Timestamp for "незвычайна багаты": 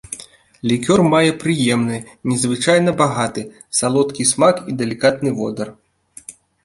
2.31-3.41